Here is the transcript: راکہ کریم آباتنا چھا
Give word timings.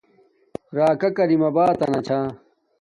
راکہ 0.75 1.09
کریم 1.17 1.43
آباتنا 1.49 1.99
چھا 2.07 2.19